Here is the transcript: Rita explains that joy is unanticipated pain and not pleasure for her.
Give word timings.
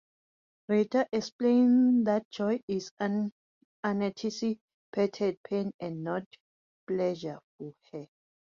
Rita 0.67 1.07
explains 1.11 2.05
that 2.05 2.27
joy 2.31 2.59
is 2.67 2.89
unanticipated 3.83 4.57
pain 5.43 5.71
and 5.79 6.03
not 6.03 6.23
pleasure 6.87 7.39
for 7.59 7.71
her. 7.91 8.07